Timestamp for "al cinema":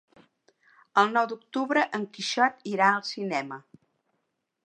2.95-3.63